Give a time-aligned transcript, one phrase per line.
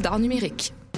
[0.00, 0.72] d'art numérique.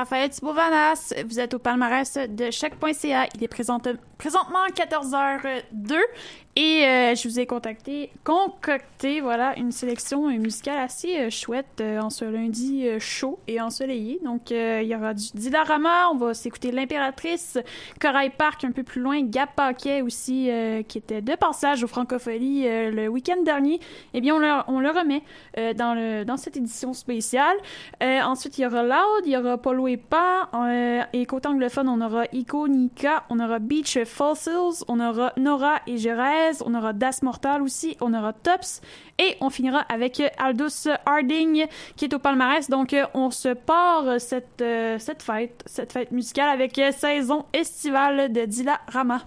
[0.00, 1.09] Rafael Tsbuvanas.
[1.26, 3.28] Vous êtes au palmarès de choc.ca.
[3.34, 3.88] Il est présente-
[4.18, 5.96] présentement 14h02
[6.56, 12.00] et euh, je vous ai contacté, concocté voilà, une sélection musicale assez euh, chouette euh,
[12.00, 14.20] en ce lundi chaud et ensoleillé.
[14.24, 17.56] Donc il y aura du Dilarama, on va s'écouter L'Impératrice,
[18.00, 20.50] Corail Park un peu plus loin, Gap Paquet aussi
[20.88, 23.78] qui était de passage au Francophonie euh, le week-end dernier.
[24.12, 25.22] Eh bien on le, remet
[25.74, 27.56] dans, cette édition spéciale.
[28.00, 30.48] Ensuite, il y aura Loud, il y aura Polo et Pas.
[31.12, 35.98] Et côté anglophone, on aura Ico Nika, on aura Beach Fossils, on aura Nora et
[35.98, 38.80] Jerez, on aura Das Mortal aussi, on aura Tops.
[39.18, 41.66] Et on finira avec Aldous Harding
[41.96, 42.68] qui est au palmarès.
[42.70, 49.22] Donc, on se part cette, euh, fête, musicale avec Saison estivale de Dila Rama.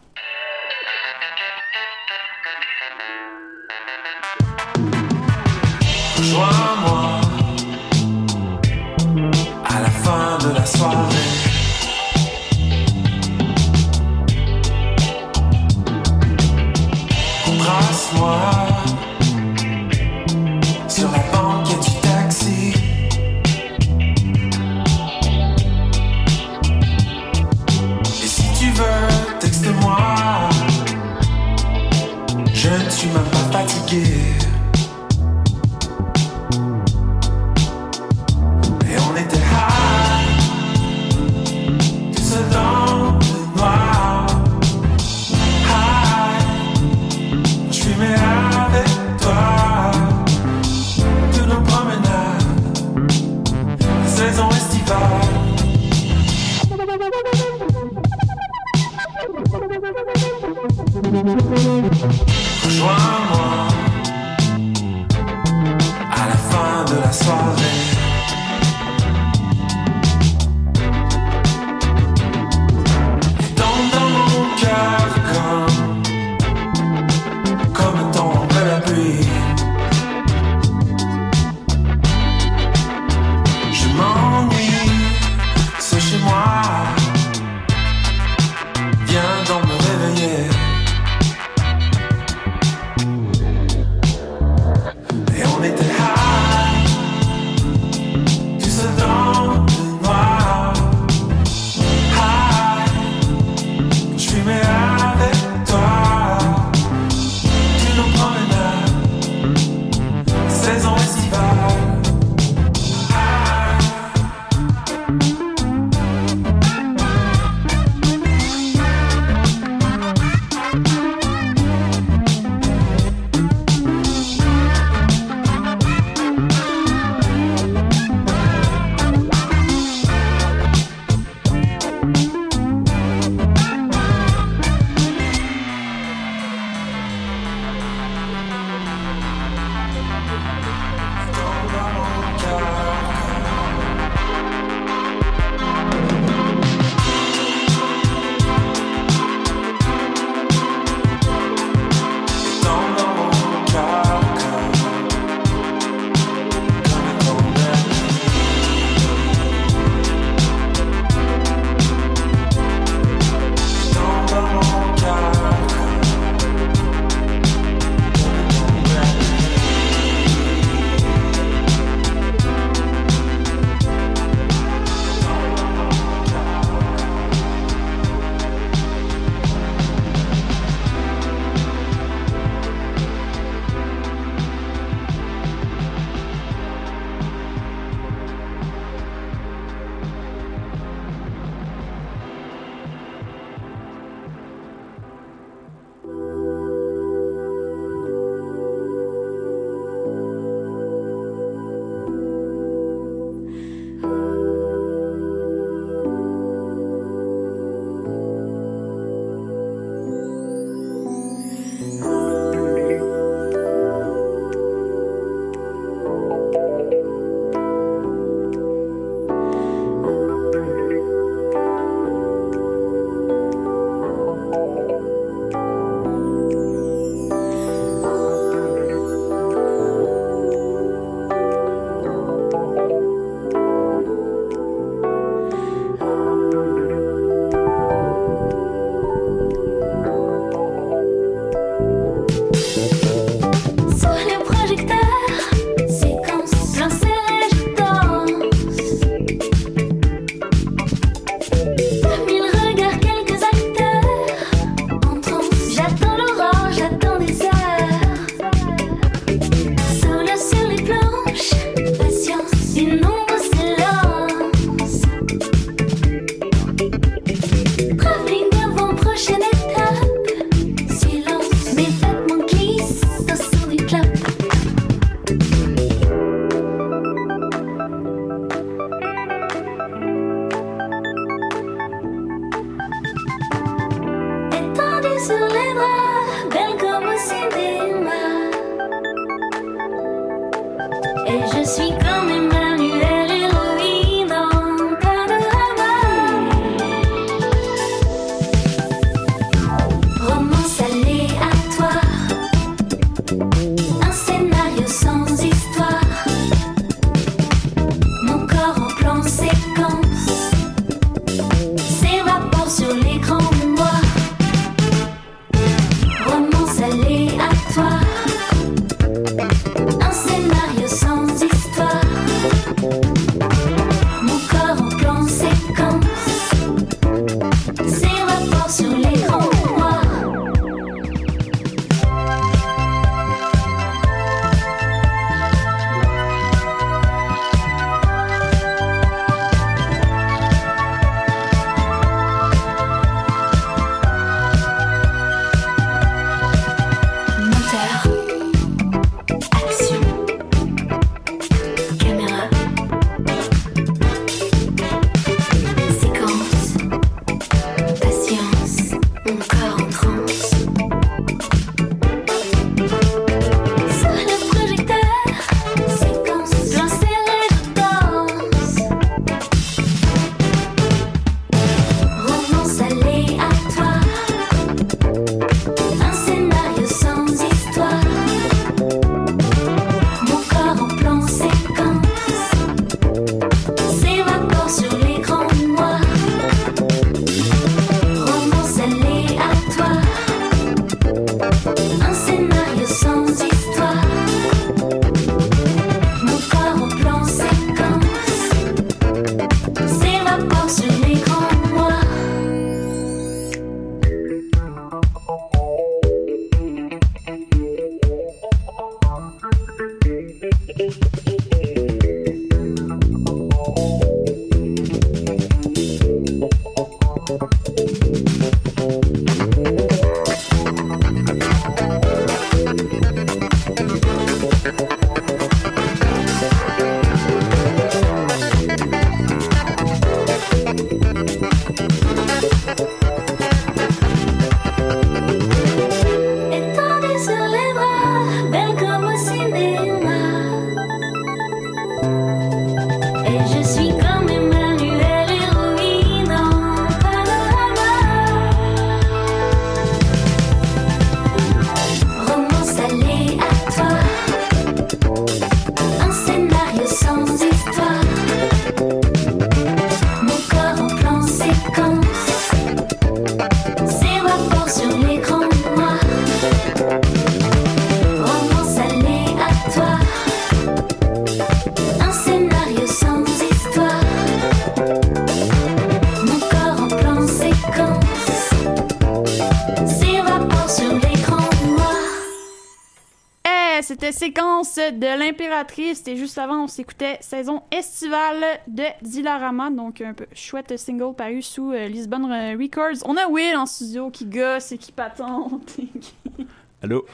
[484.92, 490.78] De l'impératrice et juste avant on s'écoutait saison estivale de Dilarama donc un peu chouette
[490.78, 492.26] single paru sous euh, Lisbonne
[492.60, 493.04] Records.
[493.06, 495.70] On a Will en studio qui gosse et qui patente.
[495.80, 496.16] et qui-
[496.84, 497.06] Allô?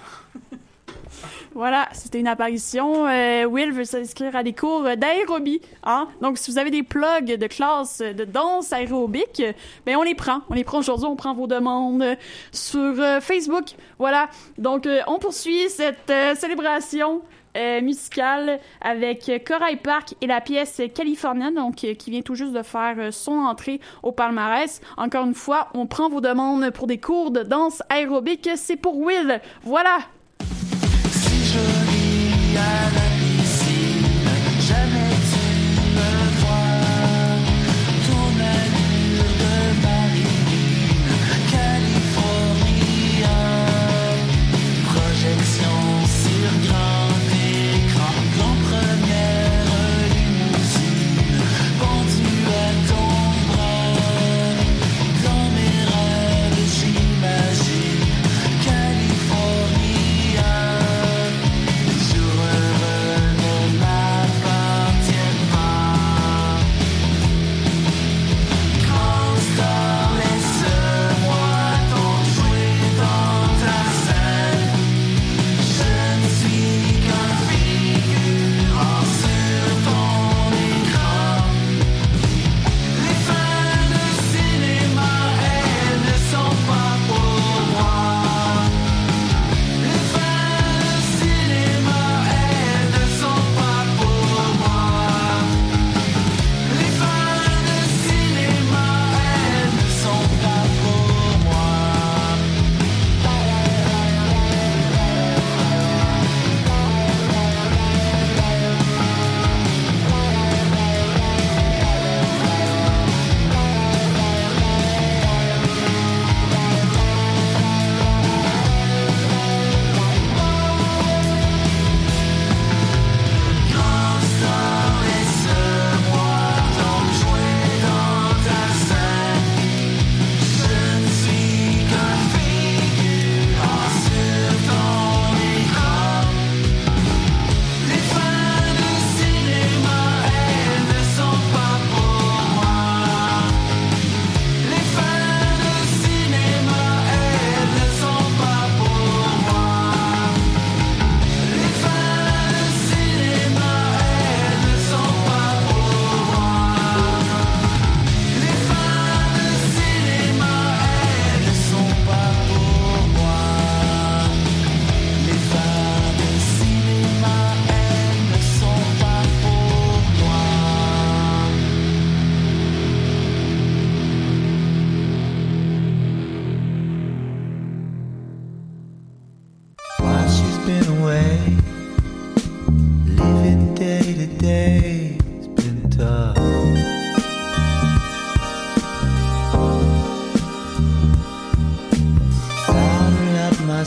[1.54, 3.08] voilà, c'était une apparition.
[3.08, 5.62] Euh, Will veut s'inscrire à des cours d'aérobie.
[5.84, 6.08] Hein?
[6.22, 9.42] Donc si vous avez des plugs de classe de danse aérobique,
[9.86, 10.42] ben on les prend.
[10.50, 12.04] On les prend aujourd'hui, on prend vos demandes
[12.52, 13.66] sur euh, Facebook.
[13.98, 14.30] Voilà.
[14.58, 17.22] Donc euh, on poursuit cette célébration
[17.58, 22.54] euh, musicale avec Corail Park et la pièce californienne, donc euh, qui vient tout juste
[22.54, 24.82] de faire euh, son entrée au palmarès.
[24.98, 28.50] Encore une fois, on prend vos demandes pour des cours de danse aérobique.
[28.56, 29.42] C'est pour Will.
[29.64, 30.00] Voilà.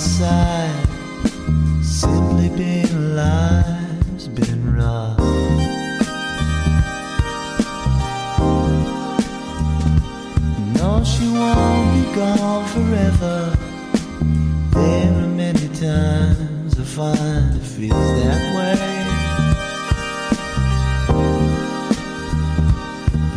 [0.02, 0.86] Side.
[1.82, 5.18] Simply being alive's been rough.
[10.78, 13.56] No, she won't be gone forever.
[14.74, 18.78] There are many times I find it feels that way.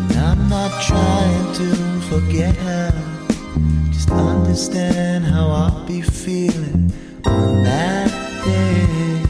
[0.10, 1.68] And I'm not trying to
[2.10, 3.15] forget her.
[4.10, 6.92] Understand how I'll be feeling
[7.26, 8.10] on that
[8.46, 9.22] day.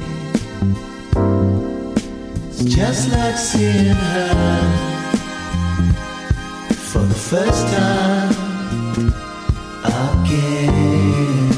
[2.49, 4.35] It's just like seeing her
[6.91, 8.31] for the first time
[9.83, 11.49] again.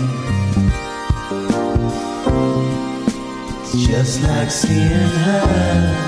[3.61, 6.05] It's just like seeing her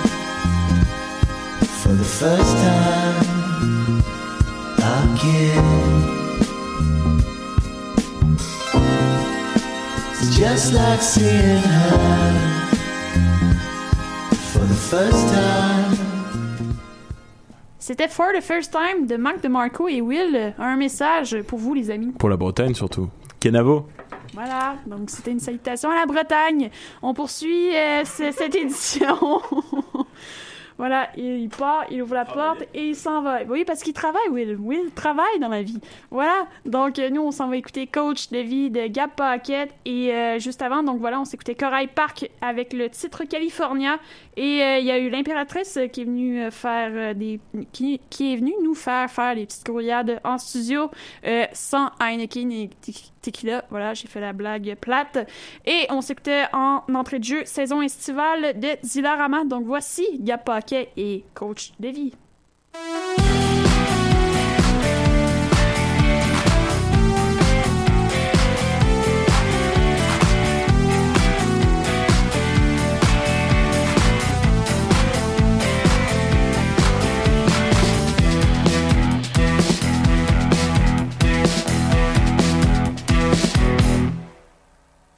[1.81, 3.23] for the first time
[5.13, 5.65] again.
[10.11, 12.54] It's just like seeing her
[14.95, 15.97] first time.
[17.79, 20.53] C'était For the First Time de Marc de Marco et Will.
[20.57, 22.13] Un message pour vous, les amis.
[22.17, 23.09] Pour la Bretagne surtout.
[23.41, 23.87] Kenavo.
[24.33, 26.69] Voilà, donc c'était une salutation à la Bretagne.
[27.01, 29.41] On poursuit euh, ce- cette édition.
[30.77, 33.39] voilà, il, part, il ouvre la porte et il s'en va.
[33.47, 34.57] Oui, parce qu'il travaille, Will.
[34.59, 35.79] Will travaille dans la vie.
[36.11, 39.69] Voilà, donc euh, nous, on s'en va écouter Coach de vie de Gap Pocket.
[39.85, 43.99] Et euh, juste avant, donc voilà, on s'écoutait Corail Park avec le titre California.
[44.37, 47.39] Et euh, il y a eu l'impératrice qui est venue euh, faire euh, des.
[47.71, 50.89] Qui, qui est venue nous faire faire des petites grouillades en studio
[51.53, 53.63] sans Heineken et te- tequila.
[53.69, 55.29] Voilà, j'ai fait la blague plate.
[55.65, 59.45] Et on s'écoutait en entrée de jeu saison estivale de Zilarama.
[59.45, 61.89] Donc voici Gap Paquet et Coach de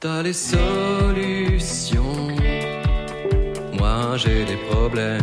[0.00, 2.02] T'as les solutions,
[3.76, 5.22] moi j'ai des problèmes.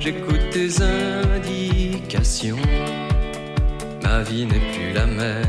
[0.00, 2.56] J'écoute tes indications,
[4.02, 5.44] ma vie n'est plus la même.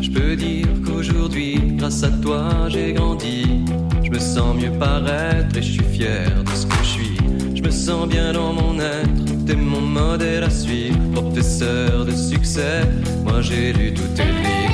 [0.00, 3.66] Je peux dire qu'aujourd'hui, grâce à toi, j'ai grandi.
[4.02, 7.18] Je me sens mieux paraître et je suis fier de ce que je suis.
[7.54, 10.98] Je me sens bien dans mon être, t'es mon modèle à suivre.
[11.12, 12.82] Professeur de succès,
[13.24, 14.72] moi j'ai lu tous tes livres.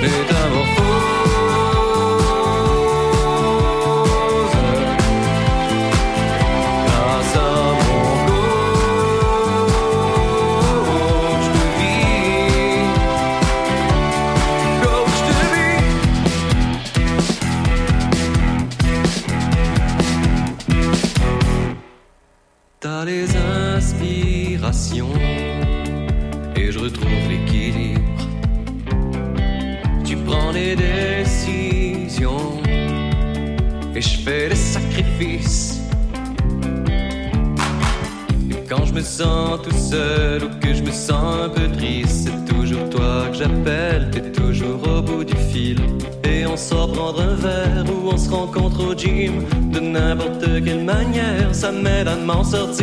[0.00, 1.07] Métamorphose.
[52.28, 52.77] Manière, ça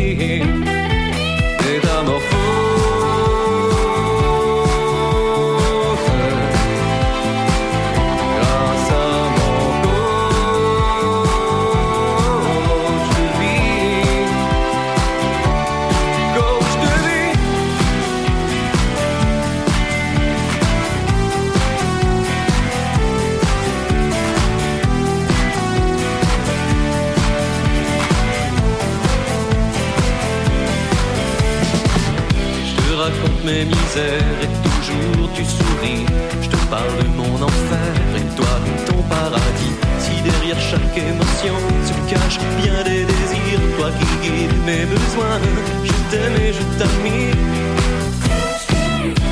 [37.15, 39.75] mon enfer et toi ton paradis.
[39.99, 41.56] Si derrière chaque émotion
[41.88, 45.39] se cache bien des désirs, toi qui guides mes besoins,
[45.84, 47.36] je t'aime et je t'admire.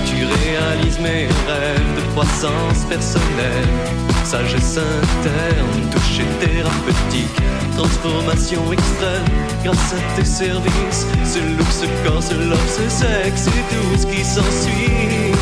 [0.06, 3.68] Tu réalises mes rêves de croissance personnelle,
[4.24, 7.38] sagesse interne, toucher thérapeutique,
[7.76, 9.30] transformation extrême,
[9.64, 14.06] grâce à tes services, ce look, ce corps, ce love, ce sexe et tout ce
[14.08, 15.34] qui s'ensuit.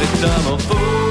[0.00, 1.01] Métamorphose.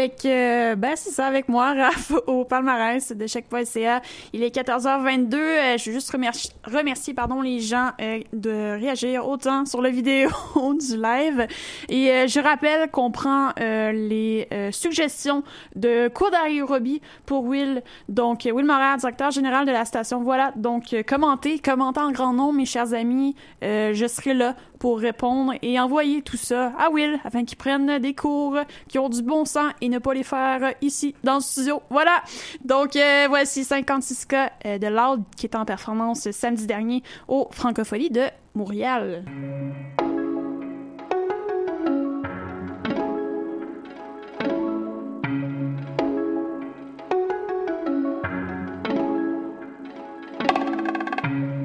[0.00, 4.00] Avec, euh, ben c'est ça, avec moi, Raph, au palmarès de chaque.ca.
[4.32, 5.34] Il est 14h22.
[5.34, 6.10] Euh, je veux juste
[6.64, 11.46] remercier, pardon, les gens euh, de réagir autant sur la vidéo du live.
[11.90, 15.42] Et je rappelle qu'on prend les suggestions
[15.76, 16.30] de cours
[16.66, 17.82] Roby pour Will.
[18.08, 20.22] Donc, Will Morin, directeur général de la station.
[20.22, 23.34] Voilà, donc commentez, commentez en grand nombre, mes chers amis.
[23.62, 28.14] Je serai là pour répondre et envoyer tout ça à Will afin qu'il prenne des
[28.14, 28.56] cours
[28.88, 31.82] qui ont du bon sens et ne pas les faire euh, ici dans le studio.
[31.90, 32.22] Voilà.
[32.64, 37.48] Donc euh, voici 56 cas euh, de Loud qui est en performance samedi dernier au
[37.50, 38.24] Francophonie de
[38.54, 39.24] Montréal.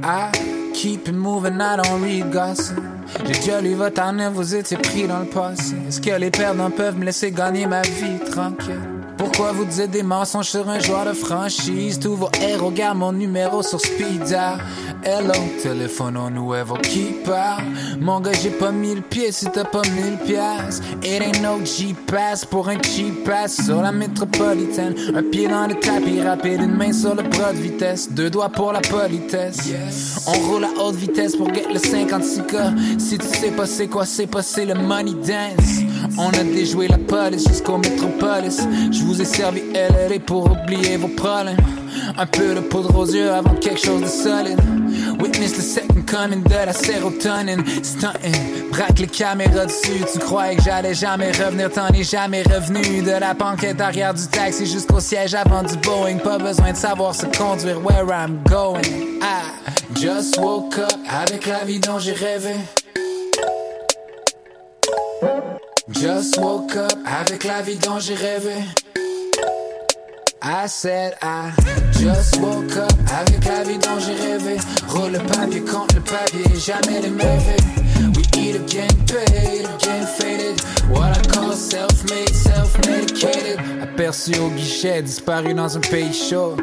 [0.08, 0.32] I
[0.74, 2.95] keep it moving, I don't read gossip.
[3.26, 5.76] J'ai déjà lu votre année, vous étiez pris dans le passé.
[5.88, 8.82] Est-ce que les perdants peuvent me laisser gagner ma vie tranquille?
[9.18, 12.00] Pourquoi vous dites des mensonges sur un joueur de franchise?
[12.00, 14.60] Tous vos héros gardent mon numéro sur speed dial.
[15.08, 17.64] Hello, téléphone au nouveau qui parle.
[18.00, 20.82] Mon gars, j'ai pas mis le pied si t'as pas mille pièces.
[21.04, 24.96] It ain't no G-Pass pour un cheap pass sur la métropolitaine.
[25.14, 28.12] Un pied dans le tapis rapide, une main sur le bras de vitesse.
[28.14, 29.72] Deux doigts pour la politesse.
[30.26, 33.00] On roule à haute vitesse pour get le 56K.
[33.00, 35.84] Si tu sais pas c'est quoi, c'est pas c'est le money dance.
[36.18, 38.60] On a déjoué la police jusqu'au métropolis.
[38.92, 41.58] Je vous ai servi LLA pour oublier vos problèmes.
[42.18, 44.60] Un peu de poudre aux yeux avant quelque chose de solide.
[45.26, 47.64] Witness the second coming de la sérotonine.
[47.84, 50.06] Stunting, braque les caméras dessus.
[50.14, 53.02] Tu croyais que j'allais jamais revenir, t'en es jamais revenu.
[53.02, 56.20] De la banquette arrière du taxi jusqu'au siège avant du Boeing.
[56.20, 58.84] Pas besoin de savoir se conduire where I'm going.
[59.24, 59.42] I
[59.96, 62.54] just woke up avec la vie dont j'ai rêvé.
[65.90, 68.54] Just woke up avec la vie dont j'ai rêvé.
[70.48, 71.52] I said I
[71.92, 74.58] just woke up avec la vie dont j'ai rêvé.
[74.88, 77.58] Roule le papier contre le papier, jamais les mauvais.
[78.16, 80.62] We eat again, paid, again faded.
[80.92, 83.60] What I call self-made, self-medicated.
[83.82, 86.58] Aperçu au guichet, disparu dans un pays chaud.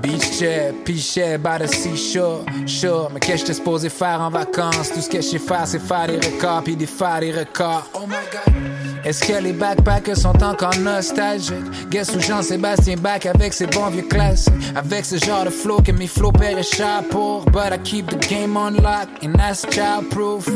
[0.00, 2.44] Beach chair, pichet, by the seashore.
[2.66, 4.92] Sure, mais qu'est-ce que j'étais supposé faire en vacances?
[4.92, 7.90] Tout ce que je sais faire, c'est faire des records, puis défaire des records.
[7.94, 8.73] Oh my god.
[9.04, 11.90] Est-ce que les backpackers sont encore nostalgiques?
[11.90, 14.54] Guess où Jean-Sébastien back avec ses bons vieux classiques?
[14.74, 17.44] Avec ce genre de flow que mes paieraient cher pour.
[17.46, 20.48] But I keep the game on lock and that's childproof.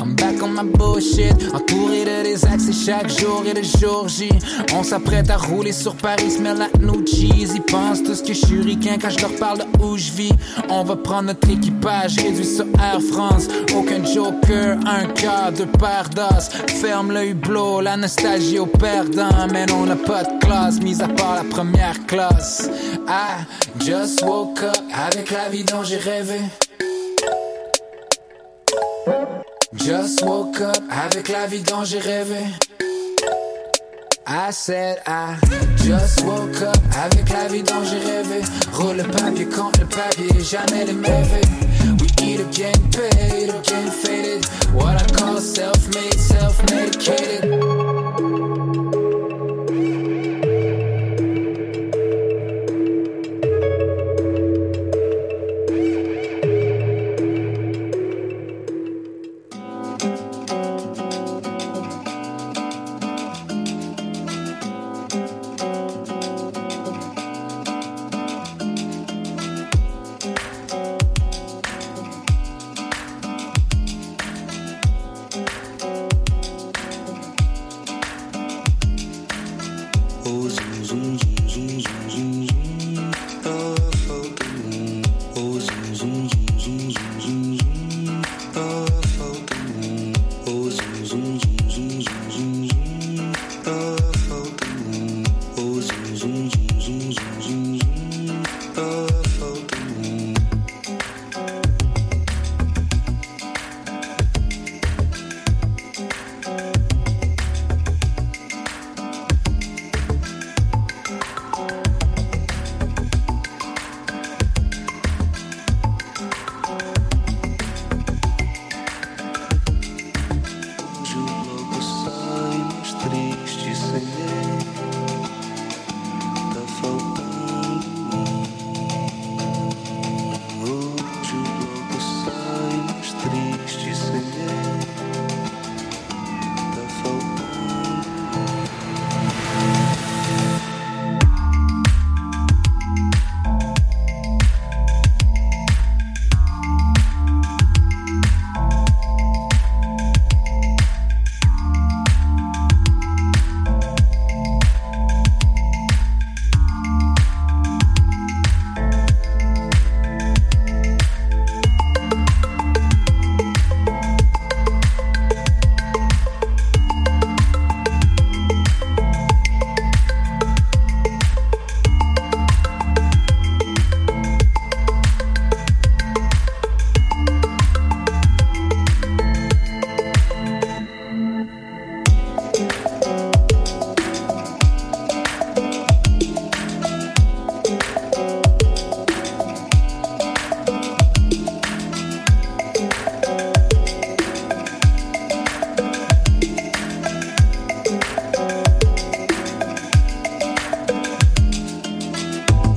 [0.00, 4.30] I'm back on my bullshit, entouré de des accès chaque jour et de jour J.
[4.74, 7.52] On s'apprête à rouler sur Paris, smell like new cheese.
[7.54, 10.32] Ils pensent tous que je suis ricain quand je leur parle de où je vis.
[10.68, 13.48] On va prendre notre équipage, réduit sur Air France.
[13.76, 15.06] Aucun joker, un
[15.52, 16.48] deux paires d'os.
[16.80, 19.48] Ferme le hublot, la nostalgie au perdant.
[19.52, 22.70] Mais on n'a pas de classe, mis à part la première classe.
[23.08, 23.44] I
[23.80, 26.40] just woke up avec la vie dont j'ai rêvé.
[29.74, 32.42] Just woke up avec la vie dont j'ai rêvé.
[34.26, 35.34] I said I
[35.84, 38.40] just woke up avec la vie dont j'ai rêvé.
[38.72, 41.46] Roule le papier contre le papier, jamais les mauvais.
[42.20, 44.44] We eat again, paid again, faded.
[44.74, 47.50] What I call self-made, self-medicated.
[47.50, 47.60] complicated.
[49.72, 49.99] Oh,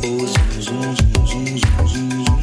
[0.06, 2.43] Oh, zoom, zoom, zoom, zoom, zoom, zoom,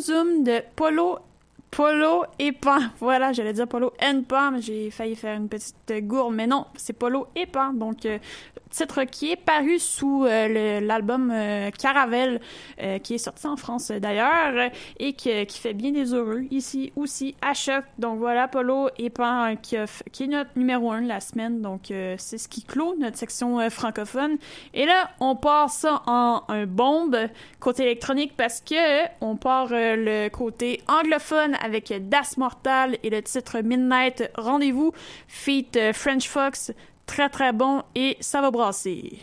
[0.00, 1.18] Zoom de Polo.
[1.70, 2.80] Polo et Pan.
[3.00, 3.92] Voilà, j'allais dire Polo
[4.26, 7.72] Pan, mais j'ai failli faire une petite gourde, mais non, c'est Polo et Pan.
[7.72, 8.18] Donc, euh,
[8.70, 12.40] titre qui est paru sous euh, l'album euh, Caravelle,
[12.80, 16.92] euh, qui est sorti en France euh, d'ailleurs, et qui fait bien des heureux ici
[16.96, 17.84] aussi à Choc.
[17.98, 19.76] Donc voilà, Polo et Pan, qui,
[20.12, 21.60] qui est notre numéro un la semaine.
[21.60, 24.36] Donc, c'est ce qui clôt notre section francophone.
[24.74, 27.16] Et là, on part ça en un bombe
[27.58, 33.60] côté électronique parce que on part le côté anglophone avec Das Mortal et le titre
[33.60, 34.92] Midnight Rendez-vous
[35.26, 36.72] feat French Fox.
[37.10, 39.18] Très très bon et ça va brasser.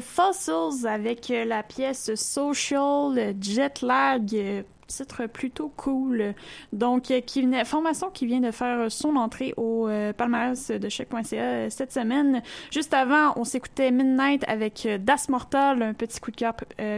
[0.00, 4.64] Fossils avec euh, la pièce Social Jet Lag.
[4.88, 6.34] Titre plutôt cool.
[6.72, 10.88] Donc, euh, qui venait, formation qui vient de faire son entrée au euh, palmarès de
[10.88, 12.42] choc.ca euh, cette semaine.
[12.70, 16.54] Juste avant, on s'écoutait Midnight avec euh, Das Mortal, un petit coup de cœur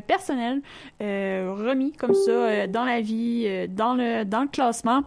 [0.07, 0.63] personnel,
[1.01, 5.03] remis comme ça dans la vie, dans le dans le classement.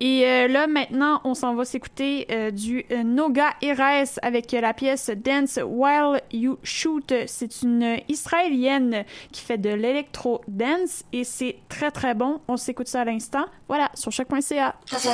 [0.00, 6.20] Et là, maintenant, on s'en va s'écouter du Noga Eres avec la pièce Dance While
[6.32, 7.12] You Shoot.
[7.26, 12.21] C'est une Israélienne qui fait de l'électro dance et c'est très très bon.
[12.48, 13.46] On s'écoute ça à l'instant.
[13.68, 14.74] Voilà, sur choc.ca.
[14.90, 15.10] That's it.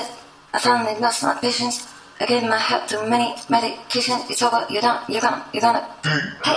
[0.55, 1.87] I finally lost my patience.
[2.21, 4.19] I gave my heart to many medication.
[4.29, 4.67] It's over.
[4.71, 4.99] You're done.
[5.09, 5.43] You're gone.
[5.53, 5.87] You're gonna.
[6.43, 6.57] Hey,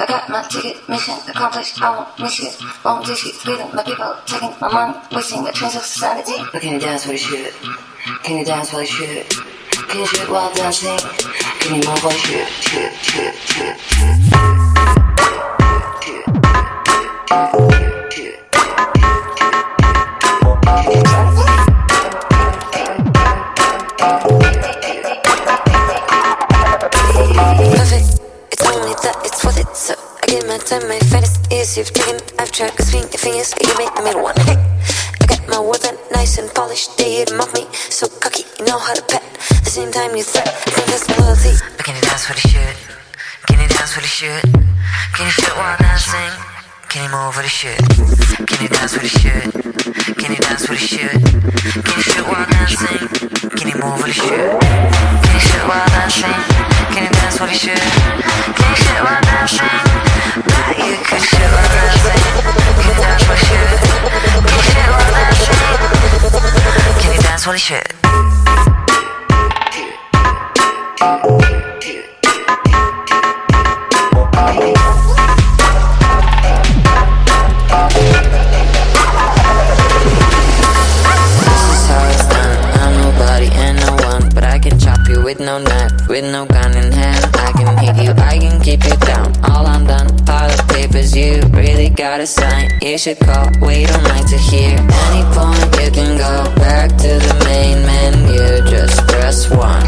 [0.00, 0.76] I got my ticket.
[0.88, 1.80] Mission accomplished.
[1.80, 2.56] I won't miss it.
[2.84, 3.34] Won't dish it.
[3.34, 3.68] Freedom.
[3.74, 4.98] My people taking my money.
[5.12, 6.32] Wasting the trains of society.
[6.52, 7.52] But can you dance while you shoot?
[8.24, 9.28] Can you dance while you shoot?
[9.88, 10.98] Can you shoot while dancing?
[11.60, 12.48] Can you move while you shoot?
[12.48, 14.28] Shoot, shoot, shoot, shoot.
[17.28, 17.87] Perfect.
[31.78, 33.54] You've taken, I've tried to swing your fingers.
[33.62, 34.34] You made the middle one.
[34.34, 34.58] Hey,
[35.22, 36.98] I got my words on nice and polished.
[36.98, 38.42] They mock me, so cocky.
[38.58, 39.22] You know how to pet.
[39.62, 40.48] The same time you threat.
[40.48, 41.54] I confess my loyalty.
[41.76, 42.76] But can you dance with the shit?
[43.46, 44.42] Can you dance with the shit?
[45.14, 46.57] Can you shit while dancing?
[46.88, 47.78] Can you move with the shit?
[48.48, 49.52] Can you dance with the shit?
[50.16, 51.12] Can you dance with the shit?
[51.12, 53.08] Can you shit while dancing?
[53.52, 54.56] Can you move with the shit?
[54.56, 56.32] Can you shit while dancing?
[56.88, 57.76] Can you dance with the shit?
[57.76, 59.68] Can you shit while dancing?
[60.48, 62.24] Bet you could shit while dancing.
[62.72, 63.68] Can you dance with the shit?
[64.32, 65.60] Can you shit while dancing?
[67.04, 67.84] Can you dance with the shit?
[74.58, 74.87] This
[85.28, 87.22] with no knife, with no gun in hand.
[87.36, 89.28] I can hit you, I can keep you down.
[89.44, 92.70] All I'm done, pile of papers, you really gotta sign.
[92.80, 94.72] You should call, we don't like to hear.
[95.08, 98.40] Any point you can go back to the main menu,
[98.72, 99.84] just press one.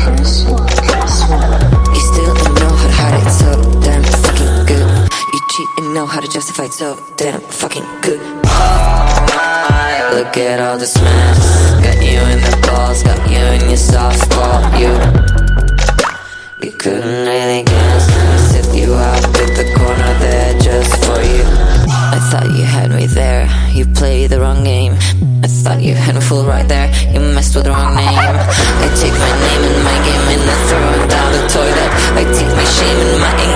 [1.94, 5.10] You still don't know how to hide it, so damn fucking good.
[5.32, 8.20] You cheat and know how to justify it, so damn fucking good.
[10.10, 11.38] Look at all this mess.
[11.84, 14.60] Got you in the balls, got you in your soft spot.
[14.74, 14.90] You,
[16.66, 18.04] you couldn't really guess.
[18.50, 21.46] Sift you out with the corner there just for you.
[21.86, 23.46] I thought you had me there.
[23.70, 24.94] You played the wrong game.
[25.44, 26.90] I thought you had me fool right there.
[27.12, 28.08] You messed with the wrong name.
[28.08, 31.90] I take my name and my game and I throw it down the toilet.
[32.18, 33.49] I take my shame and my anger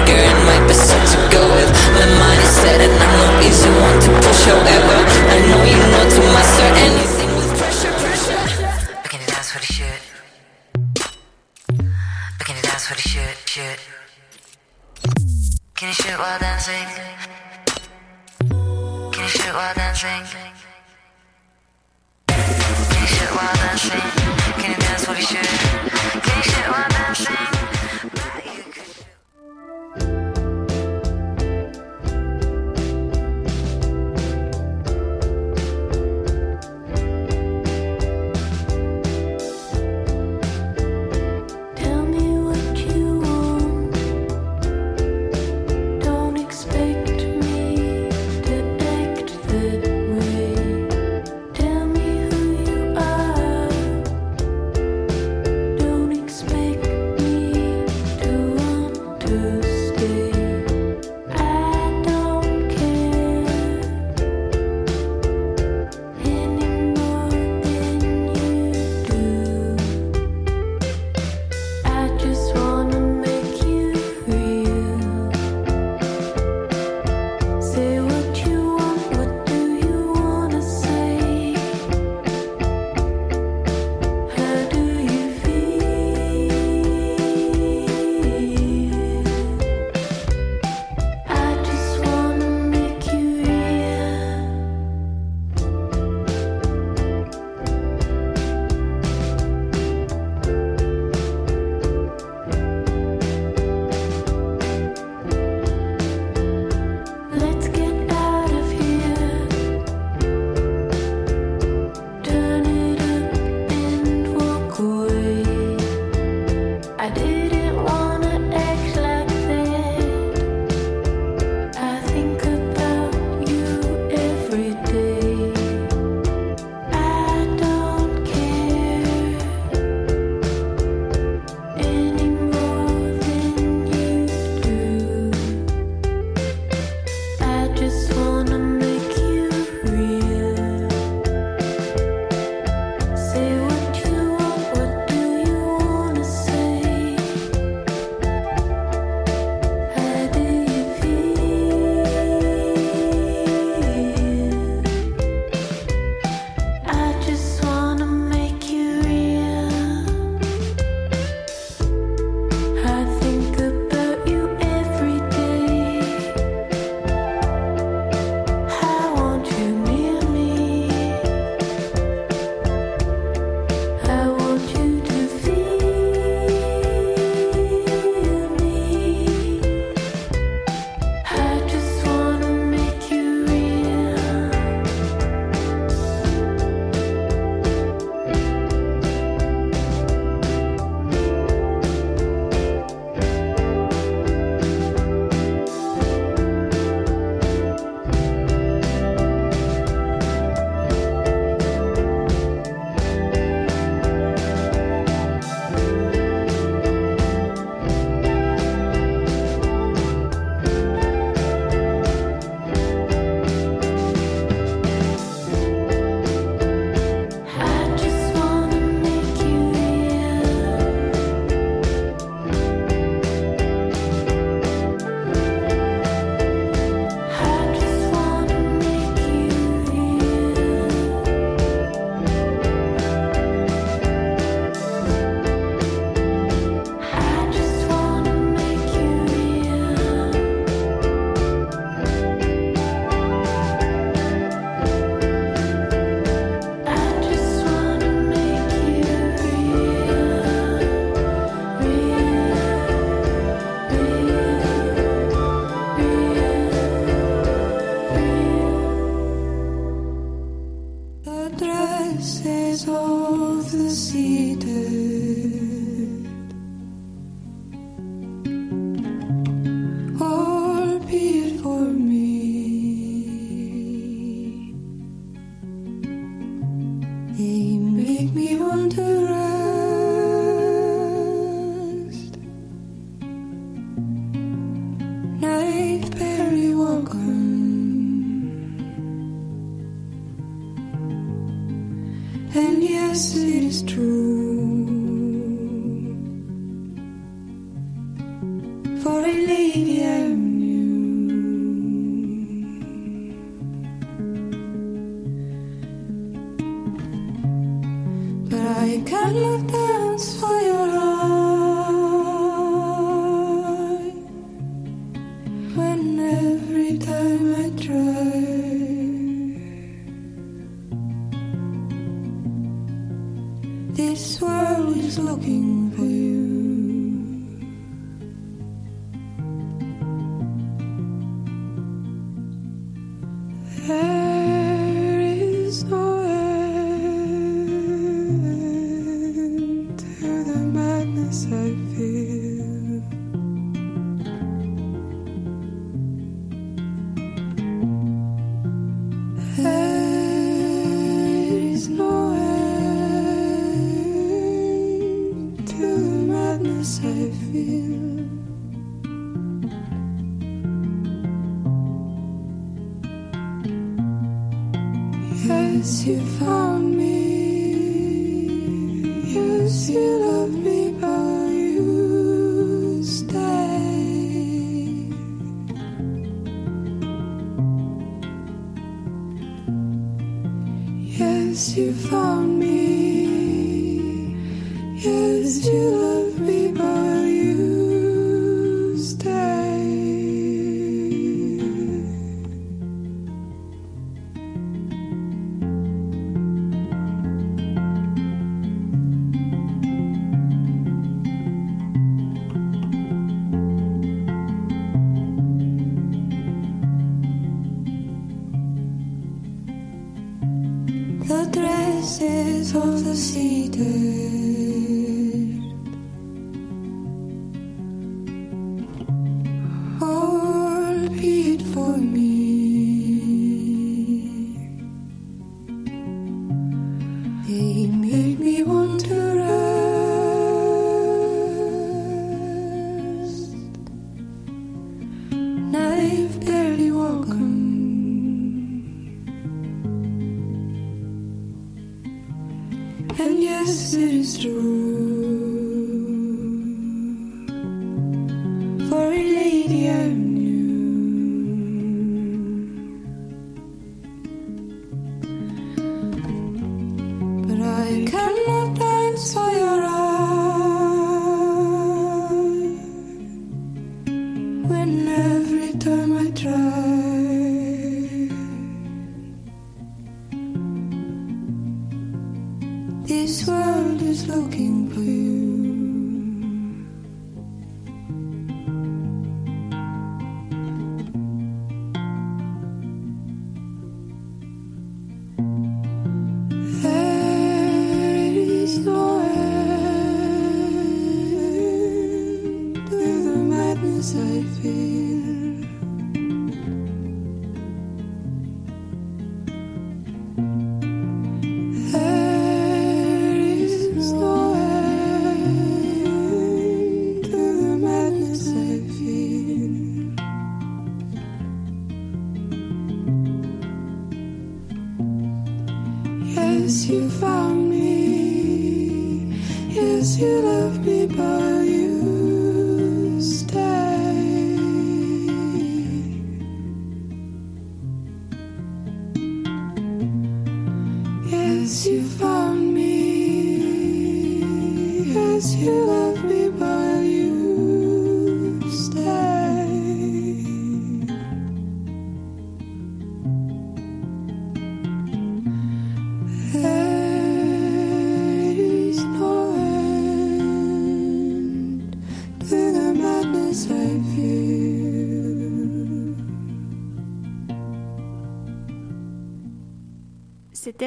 [341.34, 341.63] Say.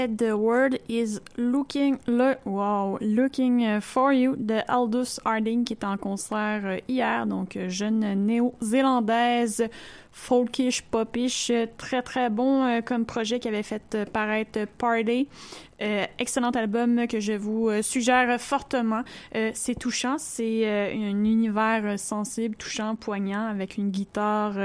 [0.06, 5.98] The World is Looking, le, wow, looking for You de Aldous Harding qui est en
[5.98, 9.68] concert euh, hier, donc euh, jeune néo-zélandaise,
[10.12, 15.28] folkish, popish, euh, très très bon comme projet qui avait fait paraître Party.
[15.80, 19.04] Excellent album que je vous suggère fortement.
[19.54, 24.56] C'est touchant, c'est un univers sensible, touchant, poignant, avec une guitare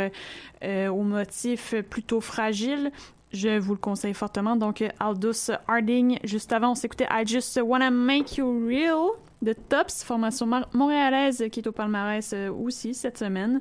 [0.63, 2.93] au motif plutôt fragile.
[3.33, 4.57] Je vous le conseille fortement.
[4.57, 6.19] Donc, euh, Aldous Harding.
[6.25, 9.11] Juste avant, on s'écoutait I Just Wanna Make You Real
[9.43, 13.61] de Tops, formation montréalaise qui est au palmarès euh, aussi cette semaine.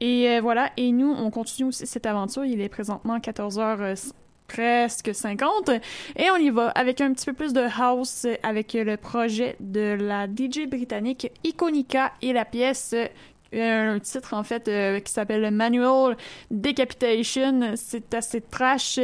[0.00, 2.44] Et euh, voilà, et nous, on continue aussi cette aventure.
[2.44, 4.12] Il est présentement 14h
[4.50, 5.70] presque 50
[6.16, 9.56] et on y va avec un petit peu plus de house euh, avec le projet
[9.60, 13.06] de la DJ britannique Iconica et la pièce euh,
[13.52, 16.16] un titre en fait euh, qui s'appelle Manual
[16.50, 17.72] Decapitation.
[17.76, 19.00] C'est assez trash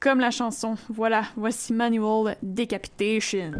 [0.00, 0.76] comme la chanson.
[0.88, 3.52] Voilà, voici Manual Decapitation.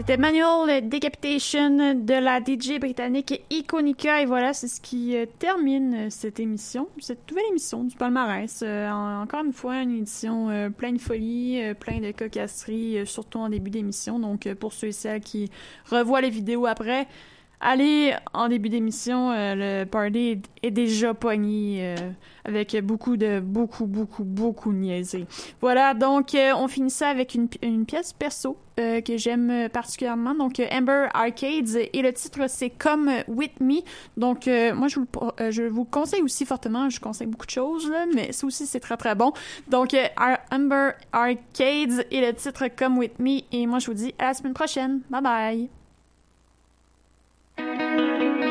[0.00, 4.22] C'était Manual Decapitation de la DJ britannique Iconica.
[4.22, 8.62] Et voilà, c'est ce qui euh, termine euh, cette émission, cette nouvelle émission du palmarès.
[8.62, 10.48] Euh, en- encore une fois, une édition
[10.78, 14.18] pleine de folie, euh, plein de cocasseries, surtout en début d'émission.
[14.18, 15.50] Donc, pour ceux et celles qui
[15.90, 17.06] revoient les vidéos après,
[17.60, 19.30] allez en début d'émission.
[19.30, 22.10] euh, le party est, déjà pogné euh,
[22.44, 25.26] avec beaucoup de, beaucoup, beaucoup, beaucoup niaiseries.
[25.60, 30.34] Voilà, donc euh, on finit ça avec une, une pièce perso euh, que j'aime particulièrement.
[30.34, 33.80] Donc Amber Arcades et le titre c'est Come With Me.
[34.16, 35.06] Donc moi je vous,
[35.50, 36.88] je vous le conseille aussi fortement.
[36.88, 39.32] Je conseille beaucoup de choses là, mais ça aussi c'est très très bon.
[39.68, 39.94] Donc
[40.50, 43.40] Amber Arcades et le titre Come With Me.
[43.52, 45.00] Et moi je vous dis à la semaine prochaine.
[45.10, 45.79] Bye bye.
[47.60, 48.49] Come